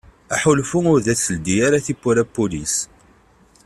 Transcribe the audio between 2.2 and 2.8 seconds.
n wul-is.